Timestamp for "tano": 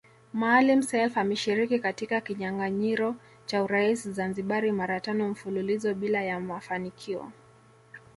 4.99-5.29